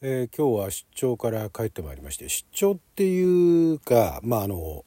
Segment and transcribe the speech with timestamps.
[0.00, 4.84] えー、今日は出張から帰ってまいりまして出張っていうかまああの、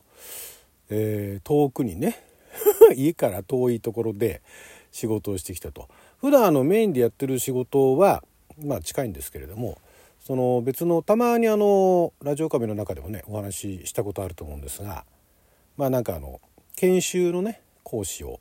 [0.89, 2.15] えー、遠くにね
[2.96, 4.42] 家から遠いところで
[4.89, 5.89] 仕事をしてきたと。
[6.20, 8.24] 普段あのメインでやってる仕事は
[8.58, 9.79] まあ近いんですけれども
[10.21, 15.04] その別のたまにあのラジオカメの中でもねお話ししたことあると思うんですが
[15.75, 16.39] まあなんかあの
[16.78, 18.39] 研修のね講師を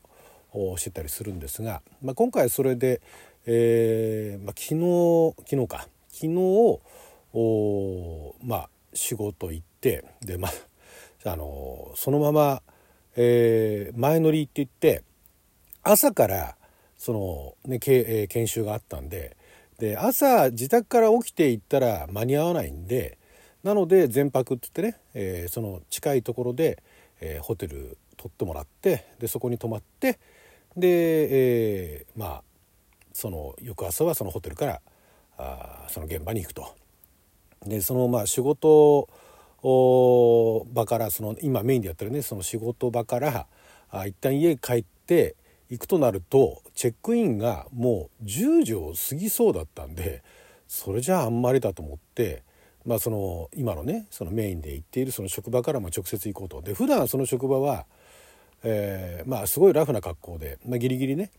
[0.77, 3.00] してたりするんですが、まあ、今回それで、
[3.46, 5.89] えーまあ、昨日昨日か。
[6.12, 6.80] 昨日
[8.43, 12.62] まあ仕事行ってでまああのそのまま、
[13.16, 15.02] えー、前乗りって言って
[15.82, 16.57] 朝から
[16.96, 19.36] そのねけ、えー、研修があったんで
[19.79, 23.18] で朝自宅から起きて行ったら間に合わないんで
[23.63, 26.82] なので全泊って言ってね、えー、その近いところで、
[27.21, 30.18] えー、ホテル取ってもらってでそこに泊まって
[30.77, 32.42] で、えー、まあ
[33.12, 34.80] その翌朝はそのホテルから
[35.41, 36.75] あその現場に行くと。
[37.67, 39.08] でそのまあ仕事
[39.62, 43.46] 場からその今メインでやってるねその仕事場から
[43.91, 45.36] あ一旦家帰って
[45.68, 50.22] 行くとなるとチェックインがもう10時を過ぎそうだったんで
[50.66, 52.42] それじゃああんまりだと思って、
[52.86, 56.62] まあ、その今のねそのメインで行っているその職場からも直接行こうと。
[56.62, 57.86] で普段その職場は、
[58.62, 61.30] えー、まあすごいラフな格好で、まあ、ギリギリね、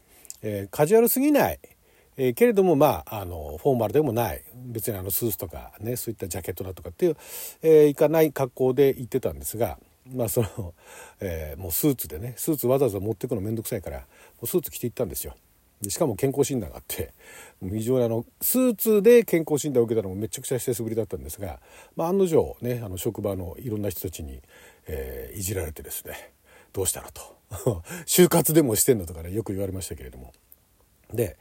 [0.44, 1.60] え、カジュアルすぎない
[2.24, 4.44] えー、けれどもまああのフォーマルでもない。
[4.54, 7.18] 別にあのスーツとかねそういったジャケットだとかっていう、
[7.64, 9.80] えー、いかない格好で行ってたんですが
[10.14, 10.76] まあその、
[11.20, 14.06] えー、もうスーツでねスーツわざわざ持ってくの面倒くさいからも
[14.44, 15.36] うスーツ着て行ったんですよ。
[15.82, 17.12] でしかも健康診断があって
[17.60, 21.60] 非常にあのスーツで健康診断を受けたのもめちゃくちゃ久しぶりだったんですが、
[21.96, 24.44] まあ、案の定ねあの職場のいろんな人たちに、
[24.86, 26.34] えー、いじられてですね
[26.72, 27.42] どうしたのと。
[28.06, 30.34] 就活でもしてんのとかねよく言われましたけれども。
[31.12, 31.38] で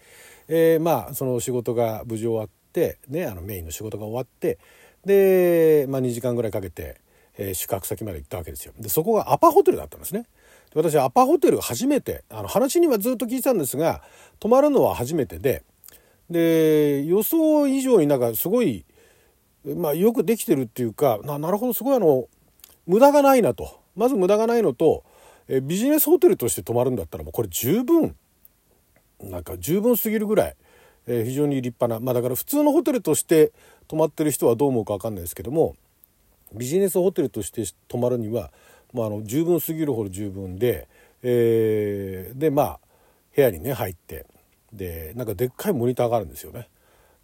[0.52, 4.58] えー、まあその仕事が無事終わってねあのメインの仕事が終わって
[5.06, 7.00] で、まあ、2時間ぐらいかけて、
[7.38, 8.74] えー、宿泊先まで行ったわけですよ。
[8.78, 10.26] でそこがアパホテルだったんですね。
[10.74, 14.02] 私アパホテル初めてあの話にはずっと聞いてたんですが
[14.40, 15.62] 泊まるのは初めてで
[16.28, 18.84] で予想以上になんかすごい、
[19.64, 22.28] まあ、よくできてるっていうかななるほどすごいあの
[22.86, 25.02] 無駄がないなとまず無駄がないのと
[25.48, 28.14] えビジネスホテルとして泊まるんだったらもうこれ十分
[29.22, 30.56] なんか十分すぎるぐらい、
[31.06, 33.52] えー、非常に立派なまあだから普通のホテルとして
[33.88, 35.76] 泊まってる人はどう思うか分かんないですけども
[36.52, 38.50] ビジネスホテルとして泊まるには、
[38.92, 40.88] まあ、あの十分すぎるほど十分で、
[41.22, 42.80] えー、でまあ
[43.34, 44.26] 部屋にね入って
[44.72, 46.68] でなんかでっかいモニターがあるんですよね。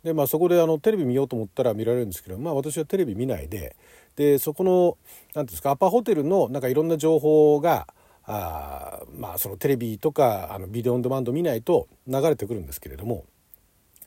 [0.02, 3.74] でまあそこであのテレビ見ようと思ったら見られるんですけどまあ私はテレビ見ないで
[4.14, 4.96] でそこの
[5.34, 7.88] 何ていうんですかアパホテルのなんかいろんな情報が
[8.26, 13.24] あまあそのテレビとかあのビデオオンデマンド見ないと流れてくるんですけれども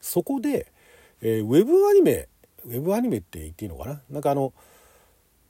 [0.02, 0.72] そこで、
[1.22, 2.28] えー、ウェブアニメ
[2.66, 4.02] ウェブアニメって言っていいのかな？
[4.10, 4.54] なんかあの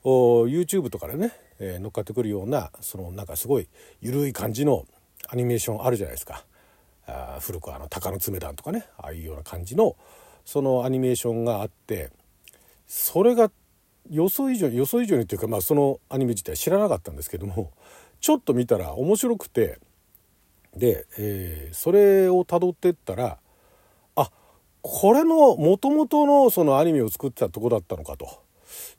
[0.04, 3.68] お YouTube とかでね、えー、乗っかってくるようなそのなんかすごい
[4.00, 4.86] 緩い感じの
[5.28, 6.44] アニメーションあるじゃないですか。
[7.06, 9.96] あ古くあの鷹の爪団とかねああいうような感じの
[10.44, 12.10] そのアニメーションがあって
[12.86, 13.50] それが
[14.08, 17.72] 予想以上に予想以上にというか、まあ、そのアニメ自体知らなかったんですけども
[18.20, 19.78] ちょっと見たら面白くて。
[20.76, 23.38] で、えー、それをたどってったら
[24.14, 24.30] あ
[24.82, 28.50] これのもともとのそのアニメを作ってたとこだったのかと。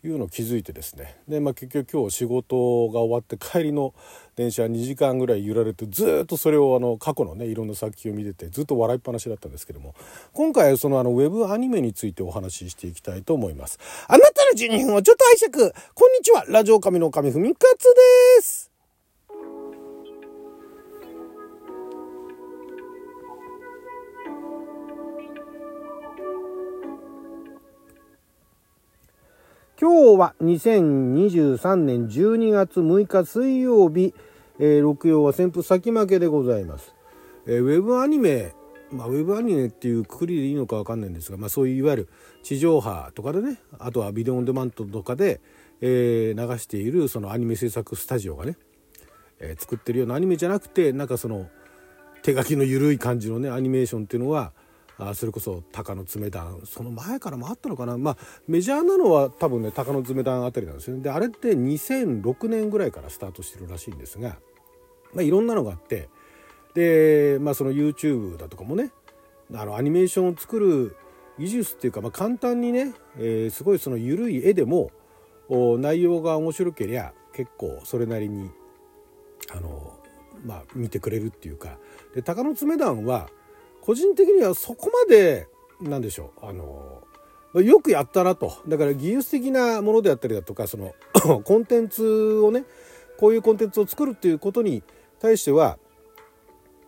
[0.03, 1.17] いうのを気づいてですね。
[1.27, 3.93] で、まあ、結局今日仕事が終わって帰りの
[4.35, 9.95] 電車2時間ぐらい揺られてずっとそれをあの過去のねいろんな作品を見ててずっと笑いっぱなしだったんですけども。
[10.33, 13.79] 今回はそのあのウェブアニメについてお話ししていきたいと思います。
[14.07, 15.71] あなたの12分をちょっと拝借。
[15.93, 16.45] こんにちは。
[16.47, 17.83] ラジオ神の神ふみかつ
[18.37, 18.70] です。
[29.81, 34.13] 今日は2023年12月6日水曜日、
[34.59, 36.93] えー、六曜は旋風先負けでございます。
[37.47, 38.53] えー、ウェブアニメ、
[38.91, 42.09] まあ、ウェブアニメっていうくくりでいいのかわかんないんですが、まあ、そういういわゆる
[42.43, 45.41] 地上波とかでねあとはビデオオンデマンドとかで、
[45.81, 48.57] えー、流しているそのアニメ制作スタジオがね、
[49.39, 51.49] えー、作ってるようなアニメじゃなくてなんかその
[52.21, 54.53] 手書きの緩い感じのねアニメーションっていうのは
[55.09, 57.97] あそれこそ鷹の爪団その前からもあったのかな。
[57.97, 58.17] まあ
[58.47, 61.01] メジャーなのは多分ね鷹の爪団あたりなんですよね。
[61.01, 64.37] であれって2006年ぐらいからスタートしてるらしいんですが、
[65.13, 66.09] まあ、いろんなのがあって
[66.75, 68.91] でまあその YouTube だとかもね
[69.53, 70.95] あのアニメーションを作る
[71.39, 74.91] 技術っていうか、まあ、簡単にね、えー、すごいその緩い絵でも
[75.49, 78.51] 内容が面白けりゃ結構それなりに
[79.51, 79.97] あの
[80.45, 81.79] まあ見てくれるっていうか。
[82.13, 83.29] で鷹の爪団は
[83.81, 85.47] 個人的にはそこまで
[85.81, 86.45] なんでしょう。
[86.45, 87.03] あの
[87.61, 88.53] よくやったなと。
[88.67, 90.93] だから技術的なものであったりだとかその
[91.43, 92.63] コンテンツをね
[93.17, 94.83] こういうコンテンツを作るっていうことに
[95.19, 95.77] 対しては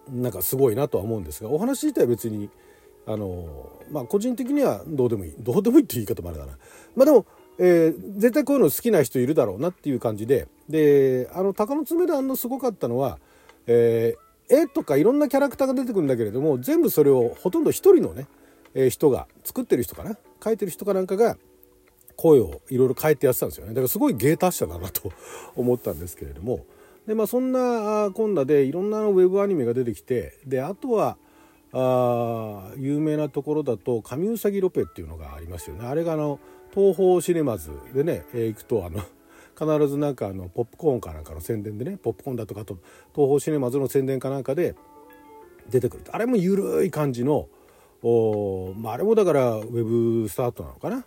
[0.10, 2.50] なんかすごいなとは思うんですがお話自体は別に
[3.06, 5.36] あのまあ個人的にはどうでもいい。
[5.38, 6.57] どうでもいいっていう言い方もあれだな。
[6.95, 7.25] まあでも、
[7.57, 10.48] えー、絶対こういうの好きな人いるだろうなっていう感じで。
[10.69, 13.19] であの鷹の爪団のすごかったのは、
[13.68, 18.28] えー、絵とかいろんなキャラクターが出てくるんだけれども全部それをほとんど一人のね、
[18.74, 20.18] えー、人が作ってる人かな？
[20.40, 21.38] 描いてる人かなんかが
[22.16, 23.72] 声をいろいろ変えてやってたんですよね。
[23.72, 25.12] だからすごい芸達者だなと
[25.56, 26.66] 思ったんですけれども。
[27.07, 31.18] でまあそんなこんなでいろんなウェブアニメが出てきてであとは
[31.74, 35.86] あ有名なところだと「神うさぎロペ」っていうのがありますよね。
[35.86, 36.40] あれがあの
[36.74, 39.01] 東宝シネマズでね、えー、行くとあの
[39.58, 42.76] 必ずなんかあのポップコーンかなんかの宣伝でねポップコーンだとかと
[43.14, 44.76] 東宝シネマズの宣伝かなんかで
[45.70, 47.48] 出てくるあれもゆるい感じの
[48.04, 51.06] お、まあ、あれもだからウェブスタートなのかな。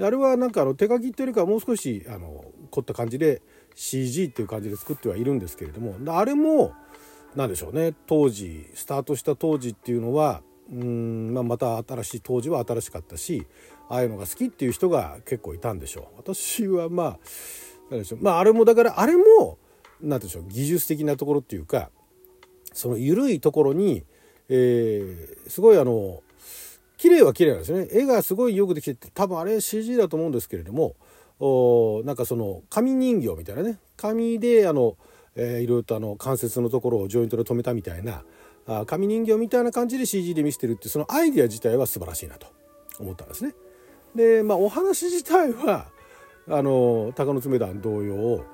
[0.00, 3.42] あれはなんかあの手書きっていうよりかはもう少しあの凝った感じで
[3.74, 5.96] CG っていう感じで作ってはいるんですけれども。
[6.16, 6.72] あれも
[7.36, 7.94] 何でしょうね。
[8.06, 10.42] 当時スタートした当時っていうのは
[10.72, 13.46] うん、まあ、また新しい当時は新しかったし
[13.88, 16.16] ああいうのが好きっていう人が結構いたんでしょう。
[16.16, 17.18] 私はまあ
[17.90, 18.20] 何でしょう。
[18.22, 19.58] まああれもだからあれも
[20.00, 21.90] 何でしょう技術的なところっていうか
[22.72, 24.04] その緩いところに、
[24.48, 26.22] えー、すごいあの
[26.96, 27.88] 綺麗は綺麗なんですね。
[27.90, 30.94] 絵がすごいよくできてて多分あれ CG だと思うんですけれども
[31.40, 33.78] おなんかその紙人形みたいなね。
[33.96, 34.96] 紙であの
[35.34, 38.22] えー、いろいろとあの関節のところをジョイントで留めたみたいな
[38.66, 42.46] あ紙人形みたいな感じで CG で見せてるってそのアイデア自体は素晴らしいなと
[43.00, 43.54] 思ったんですね。
[44.14, 45.90] でまあお話自体は
[46.48, 48.44] あの鷹の爪団同様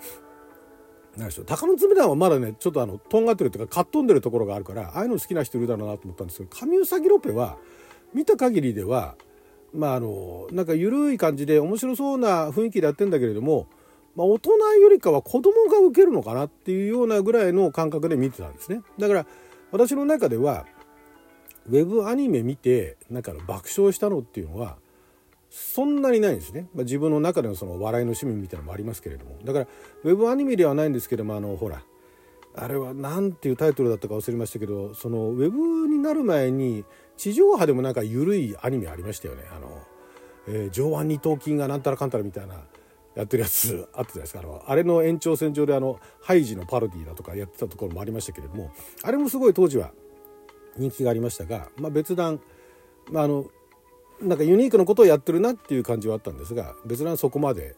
[1.17, 7.57] 何でしょう鷹の爪団はまだねちょっとあのとんがってるというかかっ飛んでるところがあるからああいうの好きな人いるだろうなと思ったんですけど神うさぎロペは
[8.15, 9.17] 見た限りでは
[9.75, 13.67] まああのなんか緩い感じで面白そうな雰囲気でやってんだけれども
[14.19, 14.51] まあ、大人
[14.81, 18.83] よりかは子供が受けるのかなっていうようなぐらいの感覚で見てたんですね。
[18.99, 19.27] だから
[19.71, 20.67] 私の中では
[21.69, 24.79] ウェブアニメ見てなんか爆笑したのっていうのは
[25.51, 29.39] そんなにないんですね、まあ、自分の中でのその笑いの趣味みたいなのもありますけれども。
[29.45, 29.67] だから
[30.05, 31.83] ウェブアニメではないんですけどもあのほら
[32.55, 36.85] あれは何ていうタイトルだったか忘れましたけどそのウェブになる前に
[37.17, 39.45] 地上波でもなんか緩いアニメありましたよね。
[39.55, 39.83] あの、
[40.49, 42.55] えー、上腕二頭筋がなんたらかんたらみたいな
[43.15, 44.41] やってるやつあったじゃないですか。
[44.41, 48.73] あのあれの延長線上であのハイジのパロディだとかやってたところもありましたけれども
[49.03, 49.93] あれもすごい当時は
[50.77, 52.41] 人気がありましたが、まあ、別段、
[53.11, 53.47] まあ、あの
[54.21, 57.77] なんかユニークなことをやってるなっていう感じはあったんですが別段そこまで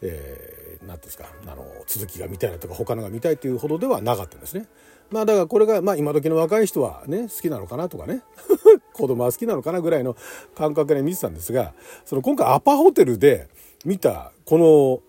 [0.00, 4.66] 何、えー、て言うんですかあの続きが見たいなとか他のが見たいというほどではなかったんですね。
[5.10, 8.22] まあだからこれが、まあ、今時の若い人はね好きなのかなとかね。
[8.94, 10.14] 子供は好きなのかなぐらいの
[10.54, 11.72] 感覚で見てたんですが
[12.04, 13.48] その今回アパホテルで
[13.84, 15.00] 見たこの、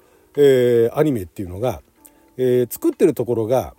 [0.41, 1.81] えー、アニメっていうのが、
[2.37, 3.75] えー、作ってるところが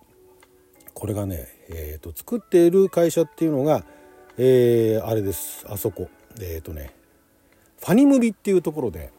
[0.95, 3.85] これがね、えーと、作っている会社っていうのが、
[4.37, 5.65] えー、あれです。
[5.69, 6.09] あそこ。
[6.41, 6.95] えっ、ー、とね
[7.81, 9.13] ファニムビっていうところで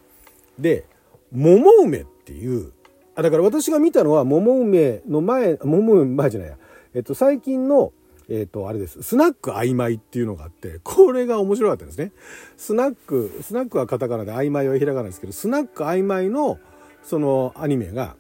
[0.60, 0.86] で
[1.31, 2.71] 桃梅っていう
[3.15, 6.57] あだから私が見たのは桃梅の前桃梅前じゃないや、
[6.94, 7.92] えっと、最近の
[8.30, 9.04] えっ、と、あれです。
[9.04, 12.13] スナック曖昧っていうのがあって、これが面白かったんですね。
[12.56, 16.57] スナック、スナックはカタカナで曖昧はひらがなですけど、スナック曖昧の
[17.04, 18.16] そのアニメが、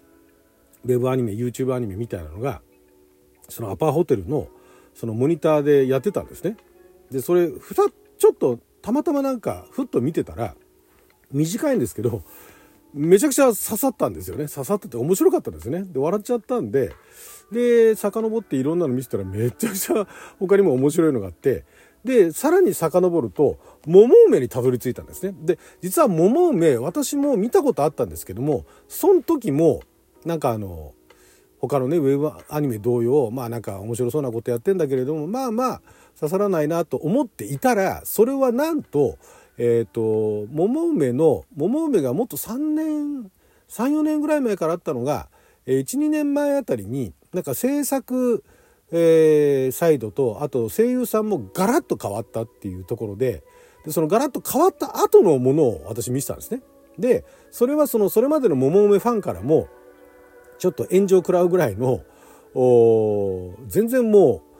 [0.83, 2.61] ウェブアニメ、YouTube アニメみたいなのが、
[3.47, 4.49] そのアパホテルの
[4.93, 6.57] そのモニターでやってたんですね。
[7.09, 7.83] で、それ、ふた、
[8.17, 10.55] ちょっとたまたまなんか、ふっと見てたら、
[11.31, 12.21] 短いんですけど、
[12.93, 14.47] めちゃくちゃ刺さったんですよね。
[14.47, 15.83] 刺さってて面白かったんですね。
[15.83, 16.91] で、笑っちゃったんで、
[17.53, 20.07] で遡っていろんなの見せたらめちゃくちゃ
[20.39, 21.63] 他にも面白いのがあって
[22.03, 29.81] でさらに遡ると桃梅にたどり着いたんですねで実は桃梅私も見たことあったんですけどもその時も
[30.25, 30.93] なんかあの
[31.59, 35.81] 他のねウェブアニメ同様まあなんか面白そうなことやってんだけれどもまあまあ
[36.19, 39.17] 刺さらないなと思っていたらそれはなんと
[39.57, 43.31] えっ、ー、と桃梅の桃梅がもっと3年
[43.69, 45.29] 34年ぐらい前からあったのが
[45.65, 48.43] 12年前あたりになんか制作、
[48.91, 53.43] えー、サイドとあと声優さんもガラッと変わったっていうところで
[53.85, 56.61] でそのガラッと変わった後のものを私見てたんですね。
[56.97, 59.67] でそれはそのそれまでの桃梅ファンからも
[60.59, 62.01] ちょっと炎上食らうぐらいの
[63.67, 64.52] 全然もう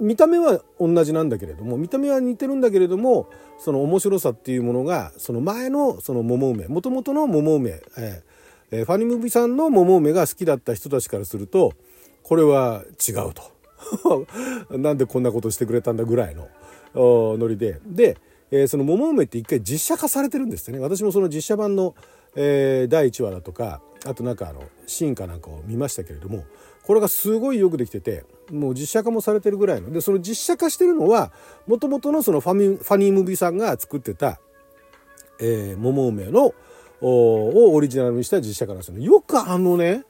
[0.00, 3.28] 見た目は同じなんだけれども見た目は似てるんだけれども
[3.58, 11.74] その面白さっていうものがその前のその桃梅もともとの桃梅、えー、ファニムビさんの桃梅が好きだった人たちからすると
[12.22, 13.42] これは違うと。
[14.76, 16.48] なんでこんなことしてくれたんだぐらいの
[16.94, 17.80] ノリで。
[17.84, 18.16] で
[18.52, 20.82] えー、その桃梅って一回実写化されてるんですよね。
[20.82, 21.94] 私もその実写版の、
[22.34, 26.44] えー、第1話だとかあとなんかあのシーンかなんかを見ましたけれども
[26.90, 31.30] これがすごいよくできててもう実写化もされてるぐらいのでその実写化してるのは
[31.68, 34.40] もともとのそのファミファニームービーさんが作ってた、
[35.38, 36.52] えー、桃梅の
[37.00, 39.04] をオリジナルにした実写化なんですよね。
[39.04, 40.04] よくあのね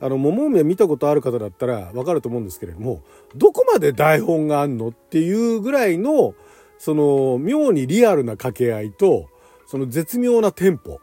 [0.00, 3.02] あの桃梅見たことある方だったらわかると思うんですけれども
[3.36, 6.34] どこまで台本があんのっていうぐらいの
[6.78, 9.28] その妙にリアルな掛け合いと
[9.66, 11.00] その絶妙なテンポ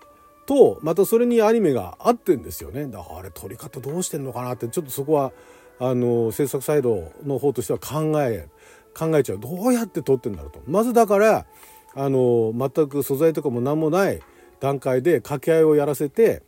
[0.51, 2.85] とまたそれにアニメが合ってんですよね。
[2.87, 5.31] だからあれ撮り方どうしてんのかなってちょっとそこは
[5.79, 8.49] あの制作サイドの方としては考え
[8.93, 9.39] 考えちゃう。
[9.39, 10.61] どうやって撮ってんだろうと。
[10.67, 11.45] まずだから
[11.95, 14.21] あの全く素材とかも何もない
[14.59, 16.43] 段階で掛け合いをやらせて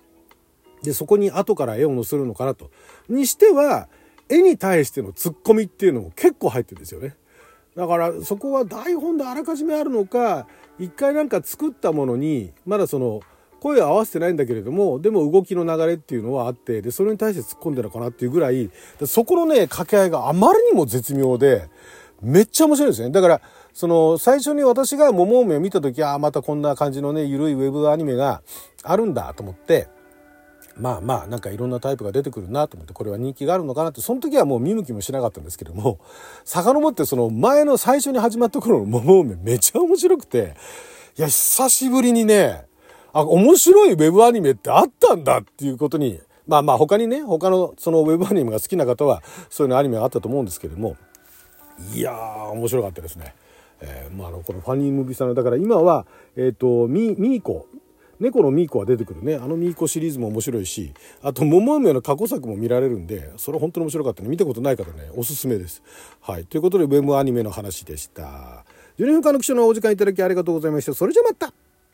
[0.82, 2.72] でそこに後から絵を載せるのかなと。
[3.08, 3.88] にしては
[4.28, 7.16] 絵に対してのツッコミっていうのも結構入ってるんですよね。
[7.78, 10.46] だからそこは台本であらかじめあるのか
[10.78, 13.22] 一回なんか作ったものにまだその
[13.64, 18.70] 声を合わせてないんだけれどもでも動きの流れっていうのはあってでそれに対して突っ込んでるのかなっていうぐらい
[19.06, 21.70] そこのね掛け合いがあまりにも絶妙で
[22.22, 23.10] めっちゃ面白いですね。
[23.10, 23.42] だから
[23.74, 28.42] その最初に私が桃梅を見た時ああまたこんな感じのねゆるいウェブアニメが
[28.84, 29.88] あるんだと思って
[30.78, 36.00] まあまあなんかいろんなタイプが出てくるなと思ってこれは人気があるのかなってその時はもう見向きもしなかったんですけども
[36.44, 40.56] 遡ってその前の最初に始まった頃の桃梅めちゃ面白くて
[41.18, 42.66] いや久しぶりにね
[43.14, 50.98] あ面白いウェブアニメってあったんだっていうことにまあまあ他にね他のそのウェブアニメが好きな方はそういうのアニメがあったと思うんですけれども
[51.94, 53.36] いやー面白かったですね。
[53.82, 56.06] えーまあ、あのこのファニームービーさんのだから今は、
[56.38, 57.68] えーと、ミミーコ
[58.20, 65.84] 猫のミーコは出てくるねあのミーコシリーズも面白いしあと桃梅の過去作も見られるんでそれ本当に面白かったね見たことない方ねおすすめです。
[66.22, 68.66] はいということでウェブアニメの話でした。
[68.98, 70.94] 12分間の記者のお時間いただきありがとうございました。
[70.94, 71.54] それじゃまた